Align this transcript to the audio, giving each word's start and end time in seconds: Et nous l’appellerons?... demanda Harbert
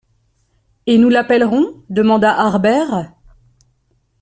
Et 0.87 0.97
nous 0.97 1.09
l’appellerons?... 1.09 1.75
demanda 1.91 2.35
Harbert 2.35 3.13